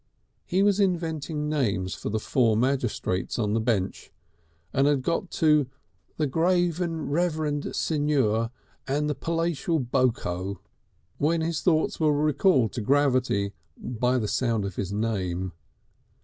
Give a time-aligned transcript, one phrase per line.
[0.47, 4.11] He was inventing names for the four magistrates on the bench,
[4.73, 5.67] and had got to
[6.17, 8.49] "the Grave and Reverend Signor
[8.87, 10.59] with the palatial Boko,"
[11.19, 15.51] when his thoughts were recalled to gravity by the sound of his name.